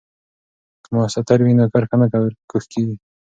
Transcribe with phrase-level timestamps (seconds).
[0.83, 2.05] که مسطر وي نو کرښه نه
[2.49, 2.95] کوږ کیږي.